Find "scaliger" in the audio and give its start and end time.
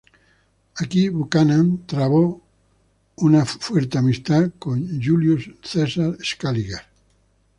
6.23-6.81